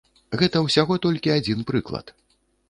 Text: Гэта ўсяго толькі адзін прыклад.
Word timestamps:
Гэта 0.41 0.61
ўсяго 0.67 0.97
толькі 1.05 1.35
адзін 1.37 1.63
прыклад. 1.73 2.05